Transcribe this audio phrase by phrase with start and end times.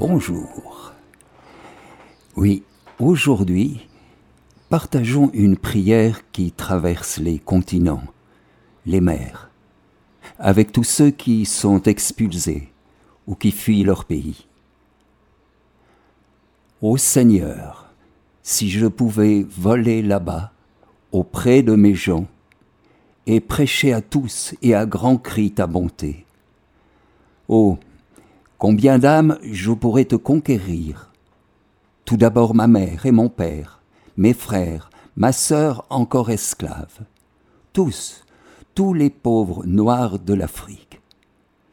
[0.00, 0.92] Bonjour.
[2.36, 2.62] Oui,
[3.00, 3.88] aujourd'hui,
[4.68, 8.04] partageons une prière qui traverse les continents,
[8.86, 9.50] les mers,
[10.38, 12.68] avec tous ceux qui sont expulsés
[13.26, 14.46] ou qui fuient leur pays.
[16.80, 17.90] Ô Seigneur,
[18.44, 20.52] si je pouvais voler là-bas,
[21.10, 22.28] auprès de mes gens,
[23.26, 26.24] et prêcher à tous et à grands cris ta bonté.
[27.48, 27.78] Oh,
[28.58, 31.10] combien d'âmes je pourrais te conquérir?
[32.04, 33.80] Tout d'abord ma mère et mon père,
[34.16, 37.00] mes frères, ma sœur encore esclave,
[37.72, 38.24] tous,
[38.74, 41.00] tous les pauvres noirs de l'Afrique.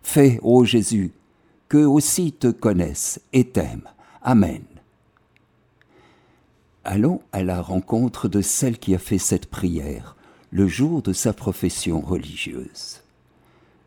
[0.01, 1.11] Fais, ô Jésus,
[1.67, 3.89] qu'eux aussi te connaissent et t'aiment.
[4.21, 4.63] Amen.
[6.83, 10.15] Allons à la rencontre de celle qui a fait cette prière
[10.51, 13.01] le jour de sa profession religieuse.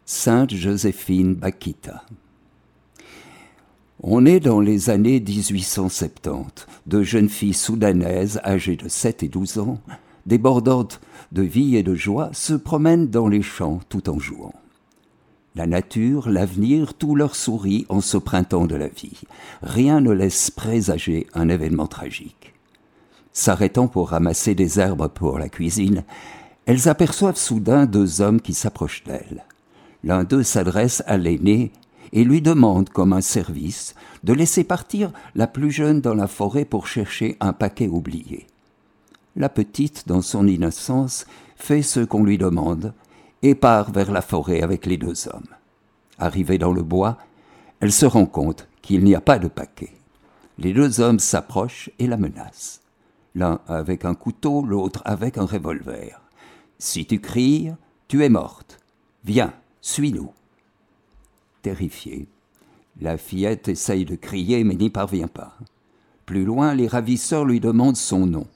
[0.04, 2.04] Sainte Joséphine Bakita.
[4.00, 6.66] On est dans les années 1870.
[6.86, 9.80] Deux jeunes filles soudanaises âgées de 7 et 12 ans,
[10.24, 11.00] débordantes
[11.32, 14.54] de vie et de joie, se promènent dans les champs tout en jouant.
[15.56, 19.22] La nature, l'avenir, tout leur sourit en ce printemps de la vie.
[19.62, 22.54] Rien ne laisse présager un événement tragique.
[23.32, 26.04] S'arrêtant pour ramasser des herbes pour la cuisine,
[26.66, 29.44] elles aperçoivent soudain deux hommes qui s'approchent d'elles.
[30.04, 31.72] L'un d'eux s'adresse à l'aîné
[32.12, 36.64] et lui demande, comme un service, de laisser partir la plus jeune dans la forêt
[36.64, 38.46] pour chercher un paquet oublié.
[39.36, 42.92] La petite, dans son innocence, fait ce qu'on lui demande
[43.42, 45.54] et part vers la forêt avec les deux hommes.
[46.18, 47.18] Arrivée dans le bois,
[47.80, 49.92] elle se rend compte qu'il n'y a pas de paquet.
[50.58, 52.80] Les deux hommes s'approchent et la menacent.
[53.34, 56.20] L'un avec un couteau, l'autre avec un revolver.
[56.78, 57.70] Si tu cries,
[58.08, 58.80] tu es morte.
[59.24, 60.32] Viens, suis-nous.
[61.62, 62.26] Terrifiée,
[63.00, 65.56] la fillette essaye de crier mais n'y parvient pas.
[66.26, 68.46] Plus loin, les ravisseurs lui demandent son nom.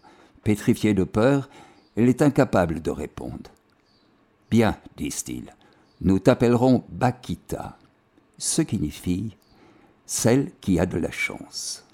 [0.44, 1.48] Pétrifiée de peur,
[1.96, 3.50] elle est incapable de répondre.
[4.50, 5.54] Bien, disent-ils,
[6.00, 7.78] nous t'appellerons Bakita,
[8.38, 9.36] ce qui signifie
[10.04, 11.86] celle qui a de la chance.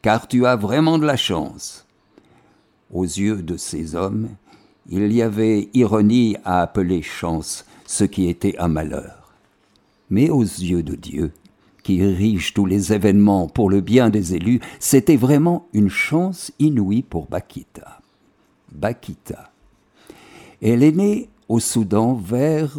[0.00, 1.86] Car tu as vraiment de la chance.
[2.90, 4.30] Aux yeux de ces hommes,
[4.88, 9.19] il y avait ironie à appeler chance ce qui était un malheur.
[10.10, 11.32] Mais aux yeux de Dieu,
[11.82, 17.02] qui érige tous les événements pour le bien des élus, c'était vraiment une chance inouïe
[17.02, 18.00] pour Bakita.
[18.72, 19.50] Bakita.
[20.62, 22.78] Elle est née au Soudan vers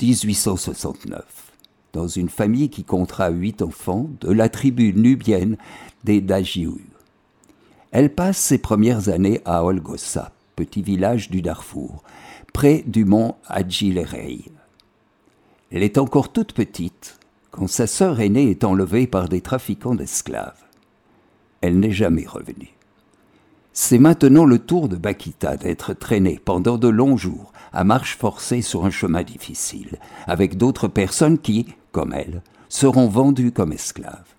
[0.00, 1.52] 1869,
[1.92, 5.56] dans une famille qui comptera huit enfants de la tribu nubienne
[6.04, 6.80] des Dajiou.
[7.90, 12.02] Elle passe ses premières années à Olgossa, petit village du Darfour,
[12.52, 14.44] près du mont Adjilerei.
[15.70, 17.18] Elle est encore toute petite
[17.50, 20.64] quand sa sœur aînée est enlevée par des trafiquants d'esclaves.
[21.60, 22.74] Elle n'est jamais revenue.
[23.72, 28.62] C'est maintenant le tour de Bakita d'être traînée pendant de longs jours à marche forcée
[28.62, 34.34] sur un chemin difficile, avec d'autres personnes qui, comme elle, seront vendues comme esclaves.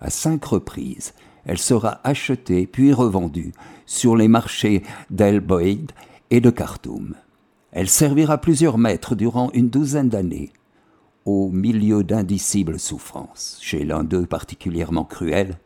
[0.00, 1.12] À cinq reprises,
[1.44, 3.52] elle sera achetée puis revendue
[3.86, 5.92] sur les marchés d'El Boïd
[6.30, 7.14] et de Khartoum.
[7.72, 10.52] Elle servira plusieurs maîtres durant une douzaine d'années,
[11.26, 13.58] au milieu d'indicibles souffrances.
[13.60, 15.58] Chez l'un d'eux particulièrement cruel,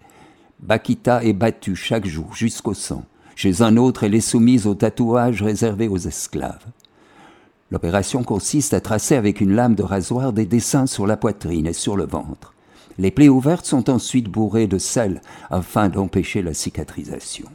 [0.60, 3.04] Bakita est battue chaque jour jusqu'au sang.
[3.36, 6.66] Chez un autre, elle est soumise aux tatouages réservés aux esclaves.
[7.70, 11.72] L'opération consiste à tracer avec une lame de rasoir des dessins sur la poitrine et
[11.72, 12.52] sur le ventre.
[12.98, 17.48] Les plaies ouvertes sont ensuite bourrées de sel afin d'empêcher la cicatrisation.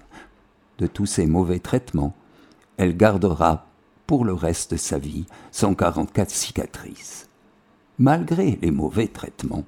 [0.80, 2.16] De tous ces mauvais traitements,
[2.78, 3.67] elle gardera
[4.08, 7.28] pour le reste de sa vie 144 cicatrices.
[8.00, 9.66] Malgré les mauvais traitements,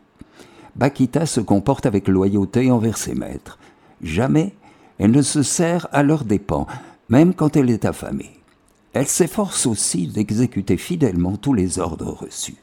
[0.75, 3.59] Bakita se comporte avec loyauté envers ses maîtres.
[4.01, 4.53] Jamais
[4.97, 6.67] elle ne se sert à leurs dépens,
[7.09, 8.39] même quand elle est affamée.
[8.93, 12.57] Elle s'efforce aussi d'exécuter fidèlement tous les ordres reçus,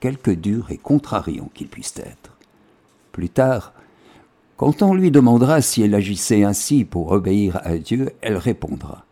[0.00, 2.36] quelque durs et contrariants qu'ils puissent être.
[3.12, 3.72] Plus tard,
[4.56, 9.04] quand on lui demandera si elle agissait ainsi pour obéir à Dieu, elle répondra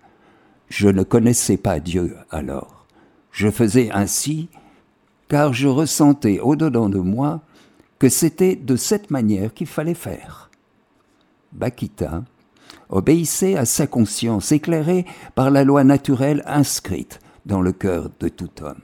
[0.69, 2.87] Je ne connaissais pas Dieu alors.
[3.33, 4.49] Je faisais ainsi
[5.29, 7.43] car je ressentais au-dedans de moi
[7.99, 10.51] que c'était de cette manière qu'il fallait faire.
[11.53, 12.25] Bakita
[12.89, 15.05] obéissait à sa conscience éclairée
[15.35, 18.81] par la loi naturelle inscrite dans le cœur de tout homme.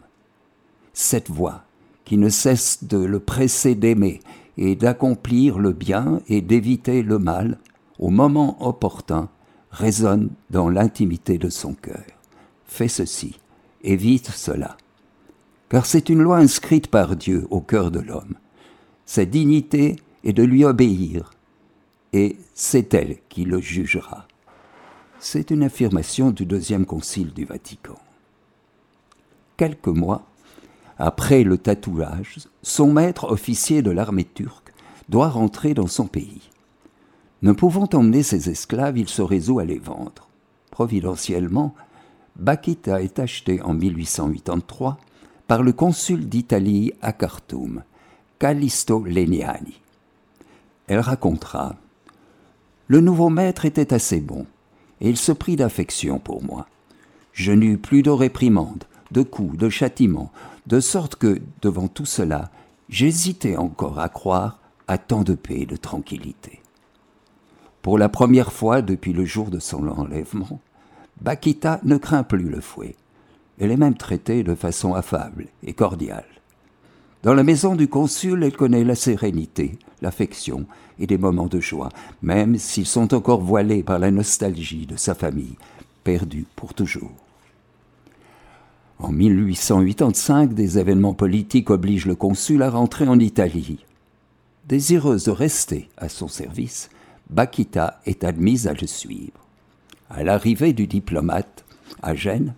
[0.92, 1.62] Cette voix,
[2.04, 4.20] qui ne cesse de le presser d'aimer
[4.56, 7.58] et d'accomplir le bien et d'éviter le mal
[7.98, 9.28] au moment opportun,
[9.75, 12.05] résonne dans l'intimité de son cœur.
[12.65, 13.38] Fais ceci,
[13.82, 14.76] évite cela.
[15.69, 18.37] Car c'est une loi inscrite par Dieu au cœur de l'homme.
[19.05, 21.32] Sa dignité et de lui obéir,
[22.12, 24.29] et c'est elle qui le jugera.
[25.19, 27.99] C'est une affirmation du deuxième concile du Vatican.
[29.56, 30.25] Quelques mois
[30.99, 34.73] après le tatouage, son maître officier de l'armée turque
[35.09, 36.50] doit rentrer dans son pays.
[37.44, 40.31] Ne pouvant emmener ses esclaves, il se résout à les vendre.
[40.70, 41.75] Providentiellement,
[42.37, 44.96] Bakita est acheté en 1883
[45.46, 47.82] par le consul d'Italie à Khartoum,
[48.38, 49.79] Callisto Leniani.
[50.87, 51.76] Elle racontera
[52.87, 54.46] Le nouveau maître était assez bon,
[55.02, 56.67] et il se prit d'affection pour moi.
[57.35, 60.32] Je n'eus plus de réprimandes, de coups, de châtiments,
[60.67, 62.50] de sorte que, devant tout cela,
[62.88, 66.63] j'hésitais encore à croire à tant de paix et de tranquillité.
[67.84, 70.58] Pour la première fois depuis le jour de son enlèvement,
[71.20, 72.96] Bakita ne craint plus le fouet.
[73.60, 76.25] Elle est même traitée de façon affable et cordiale.
[77.22, 80.64] Dans la maison du consul, elle connaît la sérénité, l'affection
[80.98, 81.90] et des moments de joie,
[82.22, 85.58] même s'ils sont encore voilés par la nostalgie de sa famille,
[86.04, 87.12] perdue pour toujours.
[88.98, 93.84] En 1885, des événements politiques obligent le consul à rentrer en Italie.
[94.66, 96.88] Désireuse de rester à son service,
[97.31, 99.32] Bakita est admise à le suivre.
[100.11, 101.65] À l'arrivée du diplomate
[102.03, 102.55] à Gênes,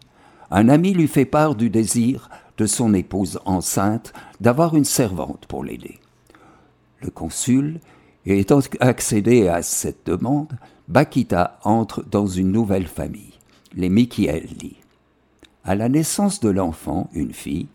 [0.50, 2.28] un ami lui fait part du désir
[2.58, 5.98] de son épouse enceinte d'avoir une servante pour l'aider.
[7.00, 7.80] Le consul
[8.26, 10.58] ayant accédé à cette demande,
[10.88, 13.34] Bakita entre dans une nouvelle famille,
[13.74, 14.76] les Michielli.
[15.64, 17.68] À la naissance de l'enfant, une fille,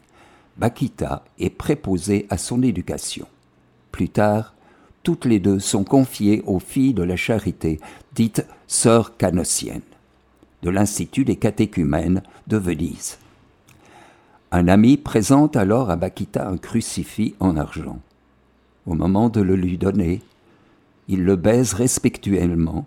[0.58, 3.28] Bakita est préposée à son éducation.
[3.92, 4.54] Plus tard,
[5.04, 7.80] toutes les deux sont confiées aux filles de la charité,
[8.14, 9.82] dites sœurs canossiennes,
[10.62, 13.18] de l'Institut des catéchumènes de Venise.
[14.52, 18.00] Un ami présente alors à Bakita un crucifix en argent.
[18.86, 20.22] Au moment de le lui donner,
[21.08, 22.86] il le baise respectuellement,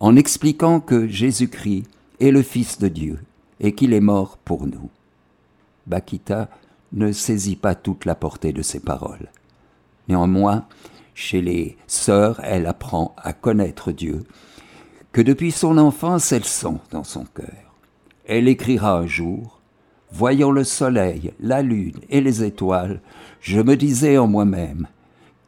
[0.00, 1.84] en expliquant que Jésus-Christ
[2.20, 3.20] est le Fils de Dieu
[3.60, 4.90] et qu'il est mort pour nous.
[5.86, 6.48] Bakita
[6.92, 9.28] ne saisit pas toute la portée de ces paroles.
[10.08, 10.66] Néanmoins,
[11.14, 14.24] chez les sœurs, elle apprend à connaître Dieu,
[15.12, 17.76] que depuis son enfance elle sent dans son cœur.
[18.24, 19.58] Elle écrira un jour,
[20.14, 23.00] Voyant le soleil, la lune et les étoiles,
[23.40, 24.86] je me disais en moi-même,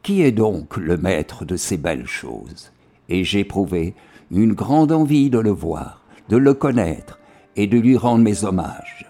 [0.01, 2.71] Qui est donc le maître de ces belles choses?
[3.07, 3.93] Et j'éprouvai
[4.31, 7.19] une grande envie de le voir, de le connaître
[7.55, 9.05] et de lui rendre mes hommages.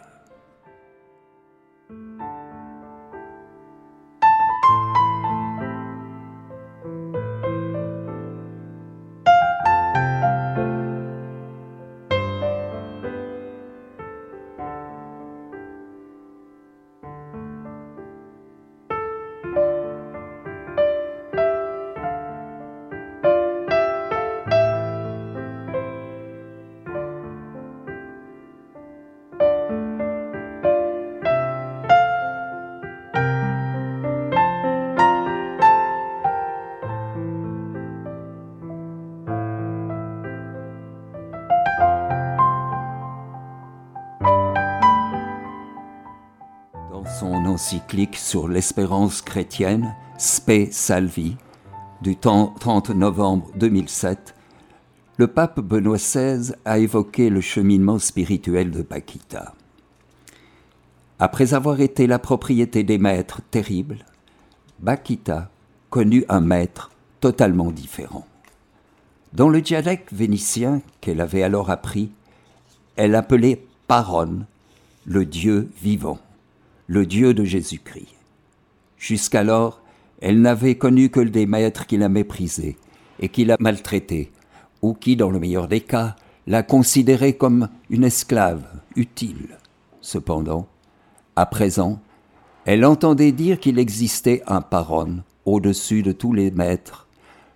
[47.56, 51.38] Encyclique sur l'espérance chrétienne, Spe Salvi,
[52.02, 54.36] du 30 novembre 2007,
[55.16, 59.54] le pape Benoît XVI a évoqué le cheminement spirituel de Paquita.
[61.18, 64.00] Après avoir été la propriété des maîtres terribles,
[64.80, 65.50] Bakita
[65.90, 66.92] connut un maître
[67.22, 68.28] totalement différent.
[69.32, 72.12] Dans le dialecte vénitien qu'elle avait alors appris,
[72.98, 74.40] elle appelait Paron,
[75.06, 76.20] le Dieu vivant
[76.88, 78.16] le Dieu de Jésus-Christ.
[78.98, 79.82] Jusqu'alors,
[80.22, 82.78] elle n'avait connu que des maîtres qui la méprisaient
[83.20, 84.32] et qui la maltraitaient,
[84.82, 86.16] ou qui, dans le meilleur des cas,
[86.48, 88.64] la considéraient comme une esclave
[88.96, 89.58] utile.
[90.02, 90.68] Cependant,
[91.36, 92.00] à présent,
[92.66, 97.08] elle entendait dire qu'il existait un paron au-dessus de tous les maîtres,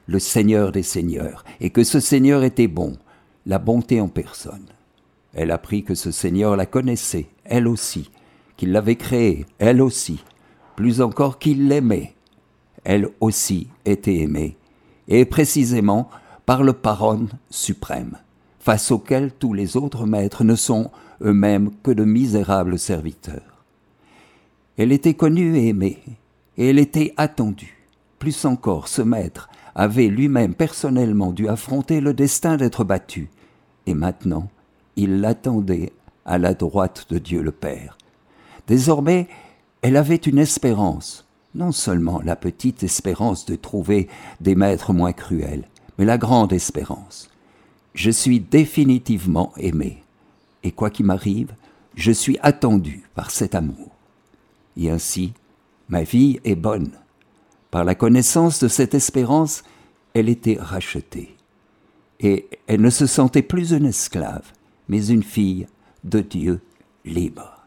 [0.08, 2.98] le Seigneur des Seigneurs, et que ce Seigneur était bon,
[3.46, 4.66] la bonté en personne.
[5.34, 8.10] Elle apprit que ce Seigneur la connaissait, elle aussi,
[8.60, 10.22] qu'il l'avait créée, elle aussi,
[10.76, 12.14] plus encore qu'il l'aimait.
[12.84, 14.58] Elle aussi était aimée,
[15.08, 16.10] et précisément
[16.46, 18.18] par le Paron suprême,
[18.60, 23.64] face auquel tous les autres maîtres ne sont eux-mêmes que de misérables serviteurs.
[24.78, 26.04] Elle était connue et aimée,
[26.58, 27.78] et elle était attendue.
[28.18, 33.30] Plus encore, ce maître avait lui-même personnellement dû affronter le destin d'être battu,
[33.88, 34.50] et maintenant
[34.98, 35.94] il l'attendait
[36.26, 37.98] à la droite de Dieu le Père,
[38.70, 39.28] Désormais,
[39.82, 44.08] elle avait une espérance, non seulement la petite espérance de trouver
[44.42, 47.32] des maîtres moins cruels, mais la grande espérance.
[47.96, 50.04] Je suis définitivement aimé,
[50.62, 51.52] et quoi qu'il m'arrive,
[51.96, 53.90] je suis attendu par cet amour.
[54.78, 55.34] Et ainsi,
[55.90, 56.92] ma vie est bonne.
[57.72, 59.64] Par la connaissance de cette espérance,
[60.14, 61.36] elle était rachetée.
[62.20, 64.54] Et elle ne se sentait plus une esclave,
[64.90, 65.66] mais une fille
[66.04, 66.62] de Dieu
[67.04, 67.59] libre.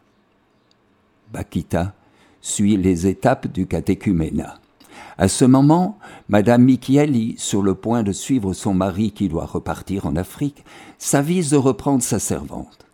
[1.33, 1.95] Bakita
[2.41, 4.59] suit les étapes du catéchuménat.
[5.17, 5.97] À ce moment,
[6.29, 10.63] Madame Michieli, sur le point de suivre son mari qui doit repartir en Afrique,
[10.99, 12.85] s'avise de reprendre sa servante.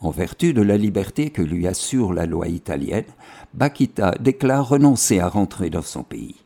[0.00, 3.04] En vertu de la liberté que lui assure la loi italienne,
[3.54, 6.36] Bakita déclare renoncer à rentrer dans son pays.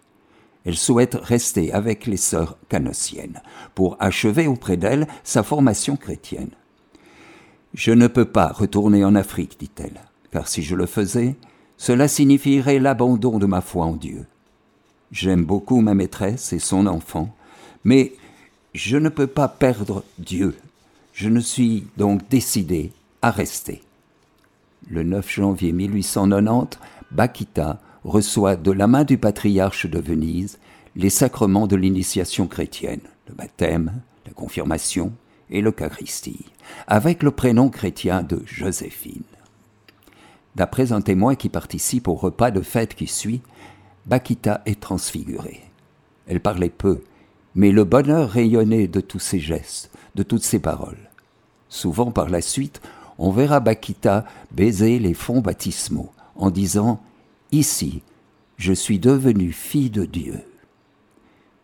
[0.65, 3.43] Elle souhaite rester avec les sœurs canossiennes
[3.75, 6.51] pour achever auprès d'elles sa formation chrétienne.
[7.75, 10.01] Je ne peux pas retourner en Afrique, dit-elle,
[10.35, 11.37] car si je le faisais,
[11.77, 14.27] cela signifierait l'abandon de ma foi en Dieu.
[15.13, 17.33] J'aime beaucoup ma maîtresse et son enfant,
[17.85, 18.15] mais
[18.75, 20.57] je ne peux pas perdre Dieu.
[21.13, 22.91] Je ne suis donc décidé
[23.23, 23.81] à rester.
[24.91, 26.81] Le 9 janvier 1890,
[27.13, 30.59] Bakita reçoit de la main du patriarche de Venise
[30.97, 35.13] les sacrements de l'initiation chrétienne, le baptême, la confirmation
[35.49, 36.47] et l'Eucharistie,
[36.89, 39.23] avec le prénom chrétien de Joséphine.
[40.55, 43.43] D'après un témoin qui participe au repas de fête qui suit,
[44.07, 45.63] Bakita est transfigurée.
[46.27, 47.03] Elle parlait peu,
[47.55, 51.11] mais le bonheur rayonnait de tous ses gestes, de toutes ses paroles.
[51.69, 52.81] Souvent par la suite,
[53.19, 57.01] on verra Bakita baiser les fonds baptismaux en disant
[57.51, 58.03] Ici,
[58.57, 60.41] je suis devenue fille de Dieu.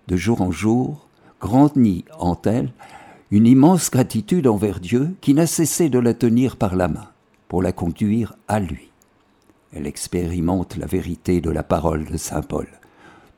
[0.08, 1.06] De jour en jour,
[1.40, 2.72] grandit en elle
[3.30, 7.08] une immense gratitude envers Dieu qui n'a cessé de la tenir par la main
[7.50, 8.92] pour la conduire à lui.
[9.72, 12.68] Elle expérimente la vérité de la parole de Saint Paul.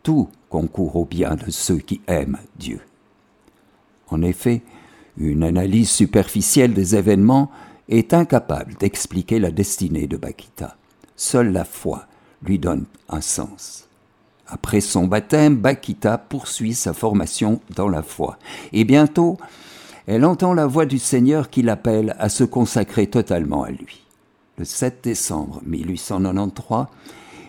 [0.03, 2.81] Tout concourt au bien de ceux qui aiment Dieu.
[4.09, 4.61] En effet,
[5.17, 7.51] une analyse superficielle des événements
[7.89, 10.77] est incapable d'expliquer la destinée de Bakita.
[11.17, 12.07] Seule la foi
[12.43, 13.89] lui donne un sens.
[14.47, 18.37] Après son baptême, Bakita poursuit sa formation dans la foi.
[18.75, 19.39] Et bientôt,
[20.07, 24.02] elle entend la voix du Seigneur qui l'appelle à se consacrer totalement à lui.
[24.63, 26.87] Le 7 décembre 1893,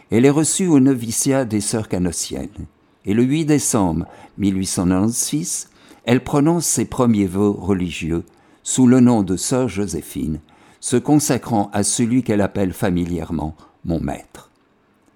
[0.10, 2.66] elle est reçue au noviciat des Sœurs Canossiennes.
[3.06, 4.08] Et le 8 décembre
[4.40, 5.70] 1896,
[6.06, 8.24] elle prononce ses premiers vœux religieux
[8.64, 10.40] sous le nom de Sœur Joséphine,
[10.80, 13.56] se consacrant à celui qu'elle appelle familièrement
[13.86, 14.50] mon maître.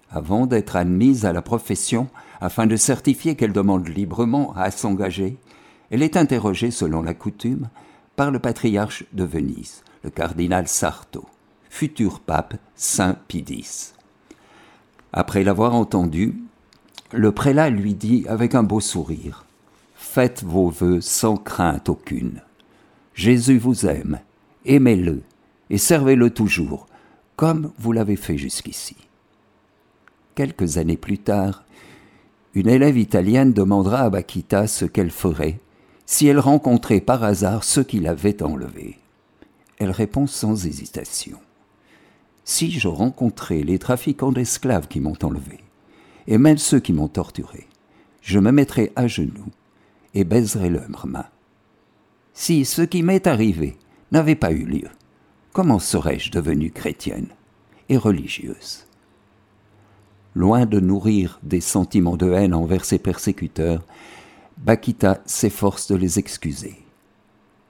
[0.08, 2.06] Avant d'être admise à la profession,
[2.40, 5.36] afin de certifier qu'elle demande librement à s'engager,
[5.90, 7.68] elle est interrogée, selon la coutume,
[8.14, 11.26] par le patriarche de Venise, le cardinal Sarto,
[11.68, 13.92] futur pape Saint Pie.
[15.12, 16.34] Après l'avoir entendu,
[17.12, 19.44] le prélat lui dit avec un beau sourire
[19.94, 22.42] Faites vos vœux sans crainte aucune.
[23.14, 24.20] Jésus vous aime,
[24.64, 25.22] aimez-le
[25.70, 26.86] et servez-le toujours,
[27.36, 28.96] comme vous l'avez fait jusqu'ici.
[30.34, 31.64] Quelques années plus tard,
[32.54, 35.60] une élève italienne demandera à Bakita ce qu'elle ferait
[36.06, 38.98] si elle rencontrait par hasard ceux qui l'avaient enlevé.
[39.78, 41.38] Elle répond sans hésitation.
[42.50, 45.58] Si je rencontrais les trafiquants d'esclaves qui m'ont enlevé,
[46.26, 47.68] et même ceux qui m'ont torturé,
[48.22, 49.50] je me mettrais à genoux
[50.14, 51.28] et baiserais leurs mains.
[52.32, 53.76] Si ce qui m'est arrivé
[54.12, 54.88] n'avait pas eu lieu,
[55.52, 57.28] comment serais-je devenue chrétienne
[57.90, 58.86] et religieuse?
[60.34, 63.84] Loin de nourrir des sentiments de haine envers ses persécuteurs,
[64.56, 66.78] Bakita s'efforce de les excuser.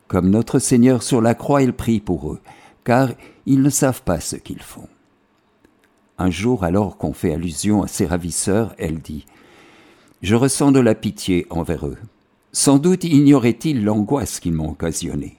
[0.07, 2.41] Comme notre Seigneur sur la croix, il prie pour eux,
[2.89, 3.11] car
[3.45, 4.89] ils ne savent pas ce qu'ils font.
[6.17, 9.27] Un jour, alors qu'on fait allusion à ses ravisseurs, elle dit
[10.23, 11.99] Je ressens de la pitié envers eux.
[12.51, 15.37] Sans doute ignoraient-ils l'angoisse qu'ils m'ont occasionnée.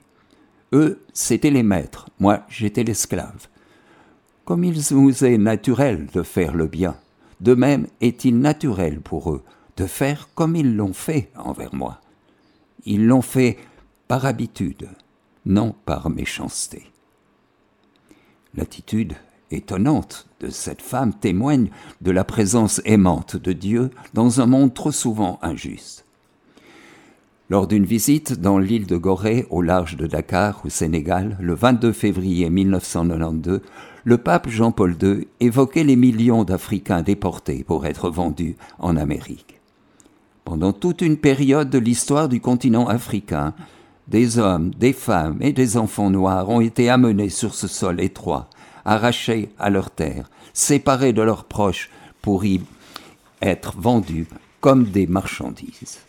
[0.72, 3.48] Eux, c'étaient les maîtres, moi, j'étais l'esclave.
[4.44, 6.94] Comme il vous est naturel de faire le bien,
[7.40, 9.42] de même est-il naturel pour eux
[9.76, 12.00] de faire comme ils l'ont fait envers moi.
[12.84, 13.58] Ils l'ont fait
[14.06, 14.88] par habitude,
[15.46, 16.92] non par méchanceté.
[18.56, 19.14] L'attitude
[19.50, 24.92] étonnante de cette femme témoigne de la présence aimante de Dieu dans un monde trop
[24.92, 26.04] souvent injuste.
[27.48, 31.92] Lors d'une visite dans l'île de Gorée, au large de Dakar, au Sénégal, le 22
[31.92, 33.60] février 1992,
[34.04, 39.60] le pape Jean-Paul II évoquait les millions d'Africains déportés pour être vendus en Amérique.
[40.44, 43.52] Pendant toute une période de l'histoire du continent africain,
[44.10, 48.50] des hommes, des femmes et des enfants noirs ont été amenés sur ce sol étroit,
[48.84, 51.90] arrachés à leur terre, séparés de leurs proches
[52.20, 52.60] pour y
[53.40, 54.26] être vendus
[54.60, 56.00] comme des marchandises.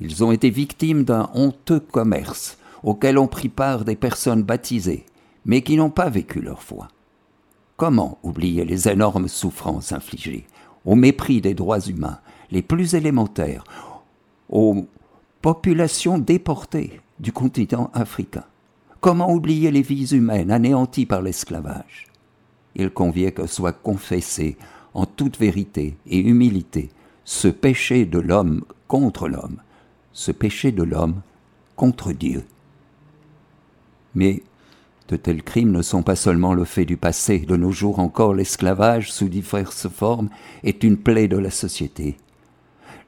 [0.00, 5.04] Ils ont été victimes d'un honteux commerce auquel ont pris part des personnes baptisées,
[5.44, 6.88] mais qui n'ont pas vécu leur foi.
[7.76, 10.46] Comment oublier les énormes souffrances infligées,
[10.86, 12.18] au mépris des droits humains
[12.50, 13.64] les plus élémentaires,
[14.48, 14.86] aux
[15.42, 18.44] populations déportées du continent africain
[19.00, 22.08] Comment oublier les vies humaines anéanties par l'esclavage?
[22.74, 24.56] Il convient que soit confessé
[24.94, 26.90] en toute vérité et humilité
[27.24, 29.58] ce péché de l'homme contre l'homme,
[30.12, 31.20] ce péché de l'homme
[31.76, 32.44] contre Dieu.
[34.14, 34.42] Mais
[35.08, 37.38] de tels crimes ne sont pas seulement le fait du passé.
[37.38, 40.30] De nos jours encore, l'esclavage, sous diverses formes,
[40.64, 42.16] est une plaie de la société.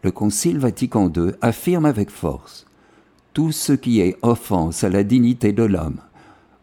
[0.04, 2.67] Le Concile Vatican II affirme avec force
[3.38, 6.00] tout ce qui est offense à la dignité de l'homme,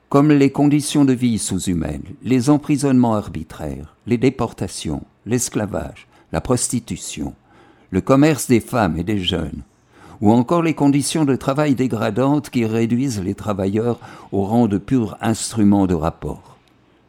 [0.10, 7.34] comme les conditions de vie sous-humaines, les emprisonnements arbitraires, les déportations, l'esclavage, la prostitution,
[7.92, 9.62] le commerce des femmes et des jeunes,
[10.20, 14.02] ou encore les conditions de travail dégradantes qui réduisent les travailleurs
[14.34, 16.58] au rang de purs instruments de rapport.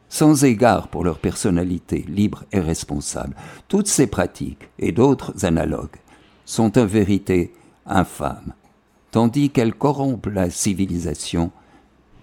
[0.07, 3.35] Sans égard pour leur personnalité libre et responsable,
[3.67, 5.99] toutes ces pratiques et d'autres analogues
[6.45, 7.53] sont en vérité
[7.85, 8.53] infâmes.
[9.11, 11.51] Tandis qu'elles corrompent la civilisation,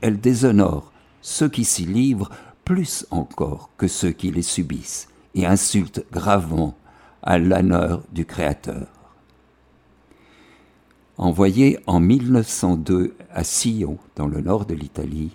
[0.00, 2.31] elles déshonorent ceux qui s'y livrent
[2.64, 6.76] plus encore que ceux qui les subissent et insultent gravement
[7.23, 8.87] à l'honneur du Créateur.
[11.17, 15.31] Envoyée en 1902 à Sion, dans le nord de l'Italie,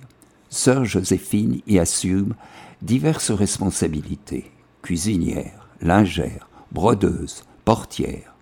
[0.50, 2.36] sœur Joséphine y assume
[2.82, 4.52] diverses responsabilités
[4.82, 8.34] cuisinière, lingère, brodeuse, portière.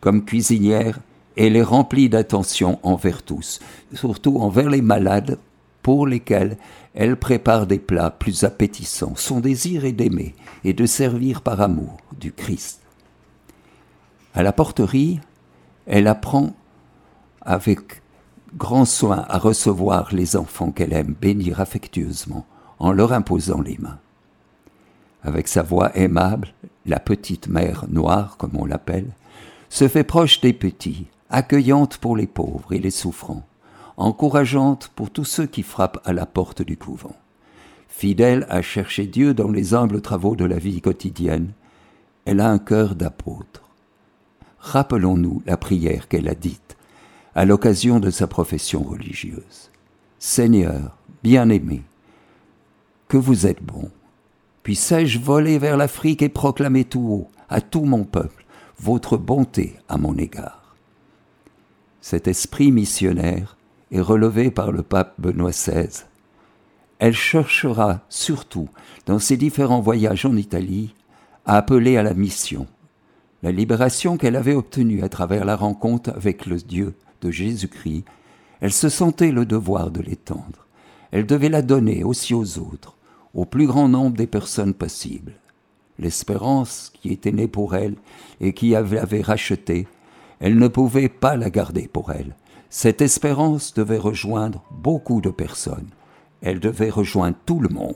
[0.00, 1.00] Comme cuisinière,
[1.36, 3.60] elle est remplie d'attention envers tous,
[3.92, 5.38] surtout envers les malades
[5.82, 6.56] pour lesquels
[6.94, 9.14] elle prépare des plats plus appétissants.
[9.16, 12.80] Son désir est d'aimer et de servir par amour du Christ.
[14.34, 15.20] À la porterie,
[15.86, 16.54] elle apprend
[17.42, 18.00] avec
[18.56, 22.46] grand soin à recevoir les enfants qu'elle aime bénir affectueusement
[22.78, 23.98] en leur imposant les mains.
[25.22, 26.54] Avec sa voix aimable,
[26.86, 29.10] la petite mère noire, comme on l'appelle,
[29.68, 33.46] se fait proche des petits, accueillante pour les pauvres et les souffrants,
[33.96, 37.16] encourageante pour tous ceux qui frappent à la porte du couvent.
[37.88, 41.52] Fidèle à chercher Dieu dans les humbles travaux de la vie quotidienne,
[42.24, 43.64] elle a un cœur d'apôtre
[44.64, 46.76] rappelons-nous la prière qu'elle a dite
[47.34, 49.70] à l'occasion de sa profession religieuse.
[50.18, 51.82] Seigneur, bien-aimé,
[53.08, 53.90] que vous êtes bon.
[54.62, 58.46] Puissais-je voler vers l'Afrique et proclamer tout haut, à tout mon peuple,
[58.78, 60.63] votre bonté à mon égard.
[62.06, 63.56] Cet esprit missionnaire
[63.90, 66.04] est relevé par le pape Benoît XVI.
[66.98, 68.68] Elle cherchera surtout,
[69.06, 70.92] dans ses différents voyages en Italie,
[71.46, 72.66] à appeler à la mission,
[73.42, 78.04] la libération qu'elle avait obtenue à travers la rencontre avec le Dieu de Jésus-Christ,
[78.60, 80.66] elle se sentait le devoir de l'étendre.
[81.10, 82.98] Elle devait la donner aussi aux autres,
[83.32, 85.32] au plus grand nombre des personnes possibles.
[85.98, 87.94] L'espérance qui était née pour elle
[88.42, 89.86] et qui avait racheté,
[90.44, 92.36] elle ne pouvait pas la garder pour elle.
[92.68, 95.88] Cette espérance devait rejoindre beaucoup de personnes.
[96.42, 97.94] Elle devait rejoindre tout le monde.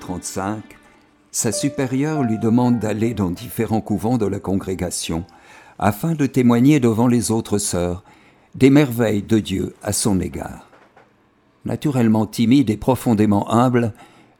[0.00, 0.62] 1935,
[1.30, 5.24] sa supérieure lui demande d'aller dans différents couvents de la congrégation
[5.78, 8.02] afin de témoigner devant les autres sœurs
[8.54, 10.68] des merveilles de Dieu à son égard.
[11.64, 13.92] Naturellement timide et profondément humble,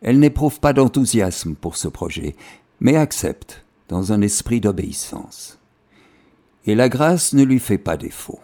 [0.03, 2.35] elle n'éprouve pas d'enthousiasme pour ce projet,
[2.81, 5.59] mais accepte dans un esprit d'obéissance.
[6.67, 8.41] Et la grâce ne lui fait pas défaut.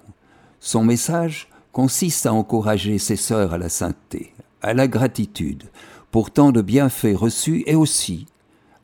[0.61, 5.64] Son message consiste à encourager ses sœurs à la sainteté, à la gratitude,
[6.16, 8.26] pour tant de bienfaits reçus et aussi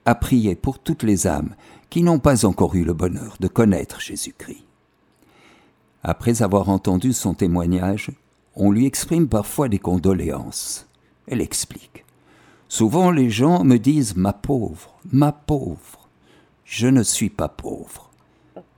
[0.05, 1.55] à prier pour toutes les âmes
[1.88, 4.66] qui n'ont pas encore eu le bonheur de connaître Jésus-Christ.
[6.03, 8.11] Après avoir entendu son témoignage,
[8.55, 10.87] on lui exprime parfois des condoléances.
[11.27, 12.05] Elle explique.
[12.68, 16.11] Souvent les gens me disent ma pauvre, ma pauvre.
[16.66, 18.11] Je ne suis pas pauvre,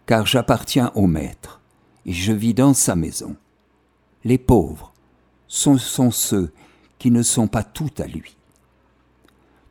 [0.07, 1.61] car j'appartiens au Maître
[2.07, 3.35] et je vis dans sa maison.
[4.23, 4.93] Les pauvres
[5.49, 6.53] sont, sont ceux
[7.01, 8.37] qui ne sont pas tout à lui.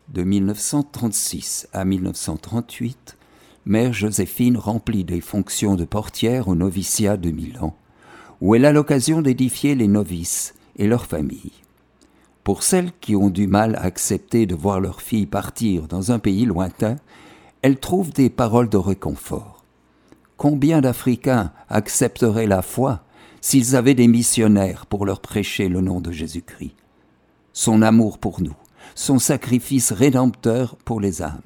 [0.09, 3.17] De 1936 à 1938,
[3.65, 7.75] Mère Joséphine remplit des fonctions de portière au noviciat de Milan,
[8.41, 11.53] où elle a l'occasion d'édifier les novices et leurs familles.
[12.43, 16.19] Pour celles qui ont du mal à accepter de voir leur fille partir dans un
[16.19, 16.97] pays lointain,
[17.61, 19.63] elle trouve des paroles de réconfort.
[20.35, 23.05] Combien d'Africains accepteraient la foi
[23.39, 26.75] s'ils avaient des missionnaires pour leur prêcher le nom de Jésus-Christ?
[27.53, 28.55] Son amour pour nous,
[28.95, 31.41] son sacrifice rédempteur pour les âmes.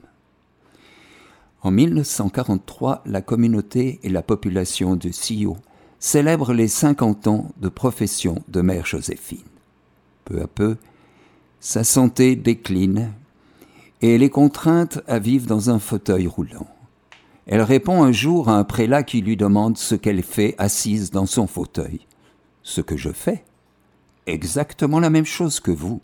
[1.61, 5.57] En 1943, la communauté et la population de Sio
[5.99, 9.39] célèbrent les 50 ans de profession de Mère Joséphine.
[10.25, 10.77] Peu à peu,
[11.59, 13.11] sa santé décline
[14.01, 16.67] et elle est contrainte à vivre dans un fauteuil roulant.
[17.47, 21.25] Elle répond un jour à un prélat qui lui demande ce qu'elle fait assise dans
[21.25, 22.01] son fauteuil.
[22.61, 23.43] Ce que je fais
[24.27, 26.01] Exactement la même chose que vous.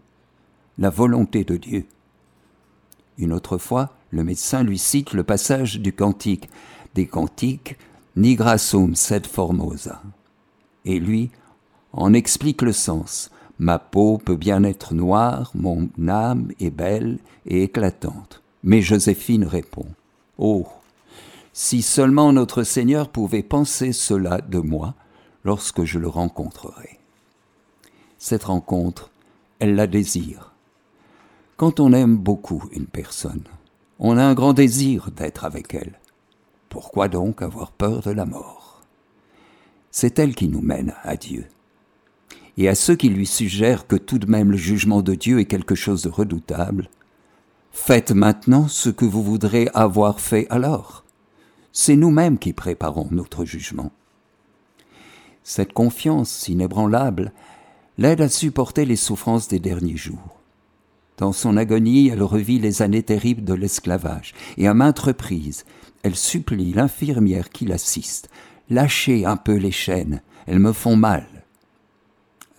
[0.79, 1.85] La volonté de Dieu.
[3.19, 6.49] Une autre fois, le médecin lui cite le passage du cantique
[6.95, 7.77] des cantiques
[8.15, 10.01] Nigra sum sed formosa.
[10.85, 11.29] Et lui
[11.91, 13.31] en explique le sens.
[13.59, 18.41] Ma peau peut bien être noire, mon âme est belle et éclatante.
[18.63, 19.85] Mais Joséphine répond
[20.39, 20.67] Oh,
[21.53, 24.95] si seulement notre Seigneur pouvait penser cela de moi
[25.43, 26.99] lorsque je le rencontrerai.
[28.17, 29.11] Cette rencontre,
[29.59, 30.52] elle la désire.
[31.57, 33.43] Quand on aime beaucoup une personne,
[33.99, 35.99] on a un grand désir d'être avec elle.
[36.69, 38.81] Pourquoi donc avoir peur de la mort?
[39.91, 41.45] C'est elle qui nous mène à Dieu.
[42.57, 45.45] Et à ceux qui lui suggèrent que tout de même le jugement de Dieu est
[45.45, 46.89] quelque chose de redoutable,
[47.71, 51.03] faites maintenant ce que vous voudrez avoir fait alors
[51.75, 53.91] c'est nous-mêmes qui préparons notre jugement.
[55.43, 57.33] Cette confiance inébranlable
[57.97, 60.39] l'aide à supporter les souffrances des derniers jours.
[61.17, 65.65] Dans son agonie, elle revit les années terribles de l'esclavage, et à maintes reprises,
[66.03, 68.29] elle supplie l'infirmière qui l'assiste.
[68.69, 71.27] Lâchez un peu les chaînes, elles me font mal.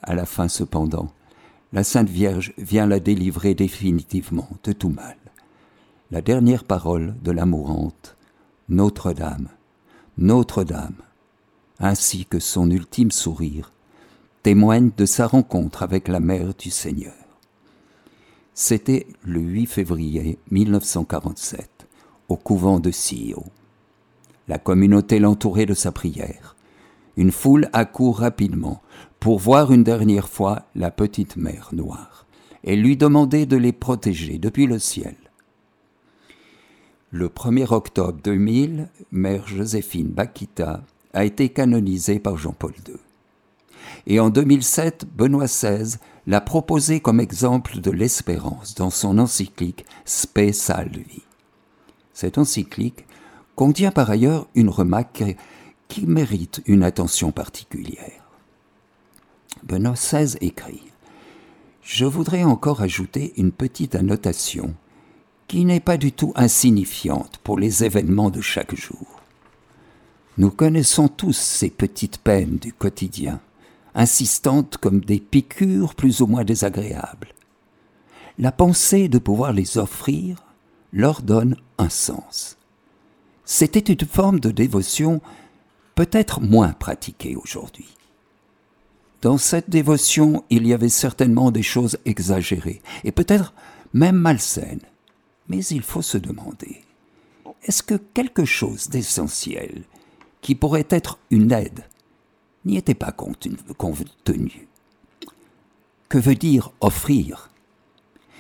[0.02, 1.12] À la fin, cependant,
[1.72, 5.16] la Sainte Vierge vient la délivrer définitivement de tout mal.
[6.10, 8.16] La dernière parole de la mourante
[8.68, 9.48] notre-Dame,
[10.16, 10.96] Notre-Dame,
[11.78, 13.72] ainsi que son ultime sourire,
[14.42, 17.23] témoignent de sa rencontre avec la mère du Seigneur.
[18.56, 21.68] C'était le 8 février 1947,
[22.28, 23.42] au couvent de Sio.
[24.46, 26.54] La communauté l'entourait de sa prière.
[27.16, 28.80] Une foule accourt rapidement
[29.18, 32.26] pour voir une dernière fois la petite mère noire
[32.62, 35.16] et lui demander de les protéger depuis le ciel.
[37.10, 42.94] Le 1er octobre 2000, Mère Joséphine Bakita a été canonisée par Jean-Paul II.
[44.06, 50.52] Et en 2007, Benoît XVI l'a proposée comme exemple de l'espérance dans son encyclique Spe
[50.52, 51.22] Salvi.
[52.12, 53.04] Cette encyclique
[53.56, 55.24] contient par ailleurs une remarque
[55.88, 58.22] qui mérite une attention particulière.
[59.62, 60.82] Benoît XVI écrit
[61.82, 64.74] Je voudrais encore ajouter une petite annotation
[65.46, 69.20] qui n'est pas du tout insignifiante pour les événements de chaque jour.
[70.38, 73.40] Nous connaissons tous ces petites peines du quotidien,
[73.94, 77.28] insistantes comme des piqûres plus ou moins désagréables.
[78.38, 80.44] La pensée de pouvoir les offrir
[80.92, 82.58] leur donne un sens.
[83.44, 85.20] C'était une forme de dévotion
[85.94, 87.88] peut-être moins pratiquée aujourd'hui.
[89.22, 93.54] Dans cette dévotion, il y avait certainement des choses exagérées et peut-être
[93.92, 94.80] même malsaines.
[95.48, 96.82] Mais il faut se demander,
[97.62, 99.84] est-ce que quelque chose d'essentiel,
[100.40, 101.84] qui pourrait être une aide,
[102.64, 103.56] n'y était pas contenu
[106.08, 107.50] Que veut dire offrir?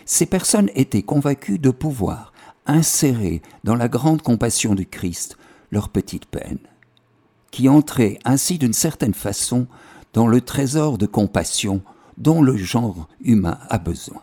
[0.06, 2.32] Ces personnes étaient convaincues de pouvoir
[2.66, 5.36] insérer dans la grande compassion du Christ
[5.70, 6.58] leur petite peine,
[7.50, 9.66] qui entrait ainsi d'une certaine façon
[10.12, 11.82] dans le trésor de compassion
[12.16, 14.22] dont le genre humain a besoin.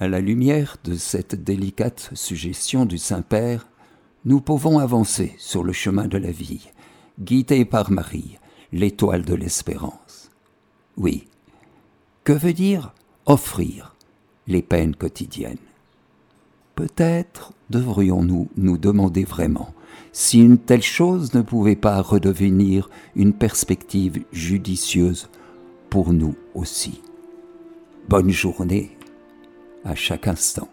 [0.00, 3.68] À la lumière de cette délicate suggestion du Saint-Père,
[4.24, 6.70] nous pouvons avancer sur le chemin de la vie,
[7.20, 8.38] guidés par Marie,
[8.72, 10.30] l'étoile de l'espérance.
[10.96, 11.26] Oui,
[12.24, 12.92] que veut dire
[13.26, 13.94] offrir
[14.46, 15.58] les peines quotidiennes?
[16.74, 19.74] Peut-être devrions-nous nous demander vraiment
[20.12, 25.28] si une telle chose ne pouvait pas redevenir une perspective judicieuse
[25.90, 27.00] pour nous aussi.
[28.08, 28.96] Bonne journée
[29.84, 30.68] à chaque instant.